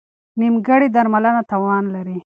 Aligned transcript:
نیمګړې 0.39 0.87
درملنه 0.95 1.41
تاوان 1.49 1.83
لري. 1.95 2.17